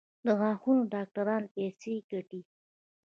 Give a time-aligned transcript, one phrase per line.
[0.25, 2.41] د غاښونو ډاکټران پیسې ګټي؟